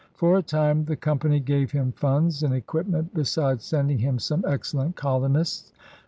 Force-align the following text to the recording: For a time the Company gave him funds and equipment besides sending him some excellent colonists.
For 0.15 0.39
a 0.39 0.41
time 0.41 0.83
the 0.85 0.95
Company 0.95 1.39
gave 1.39 1.69
him 1.71 1.91
funds 1.91 2.41
and 2.41 2.55
equipment 2.55 3.13
besides 3.13 3.63
sending 3.65 3.99
him 3.99 4.17
some 4.17 4.43
excellent 4.47 4.95
colonists. 4.95 5.71